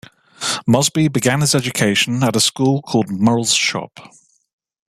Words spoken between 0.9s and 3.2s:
began his education at a school called